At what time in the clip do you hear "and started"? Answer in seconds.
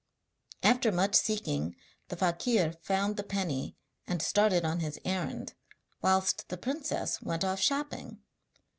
4.07-4.65